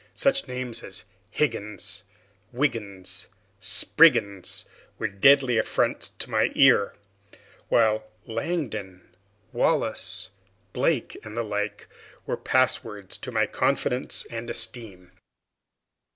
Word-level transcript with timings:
Such 0.15 0.47
names 0.47 0.81
as 0.81 1.05
Higgins, 1.29 2.05
Wiggins, 2.51 3.27
and 3.27 3.37
Spriggins 3.63 4.65
were 4.97 5.07
deadly 5.07 5.59
affronts 5.59 6.09
to 6.09 6.29
my 6.31 6.51
ear; 6.55 6.95
while 7.69 8.07
Langdon, 8.25 9.13
Wallace, 9.53 10.29
Blake, 10.73 11.19
and 11.23 11.37
the 11.37 11.43
like, 11.43 11.87
were 12.25 12.35
passwords 12.35 13.15
to 13.19 13.31
my 13.31 13.45
confidence 13.45 14.25
and 14.31 14.49
esteem. 14.49 15.11